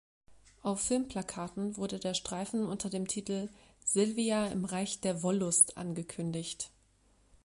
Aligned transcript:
Auf 0.63 0.81
Filmplakaten 0.81 1.77
wurde 1.77 1.99
der 1.99 2.15
Streifen 2.15 2.65
unter 2.65 2.89
dem 2.89 3.07
Titel 3.07 3.49
"Silvia 3.85 4.47
im 4.47 4.65
Reich 4.65 4.99
der 5.01 5.21
Wollust" 5.21 5.77
angekündigt. 5.77 6.71